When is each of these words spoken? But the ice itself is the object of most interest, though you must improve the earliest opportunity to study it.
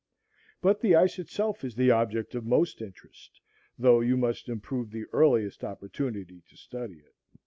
But 0.63 0.81
the 0.81 0.95
ice 0.95 1.19
itself 1.19 1.63
is 1.63 1.75
the 1.75 1.91
object 1.91 2.33
of 2.33 2.43
most 2.43 2.81
interest, 2.81 3.39
though 3.77 3.99
you 3.99 4.17
must 4.17 4.49
improve 4.49 4.89
the 4.89 5.05
earliest 5.13 5.63
opportunity 5.63 6.41
to 6.49 6.57
study 6.57 6.95
it. 7.01 7.15